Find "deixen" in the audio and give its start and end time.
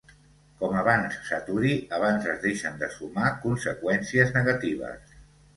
2.47-2.81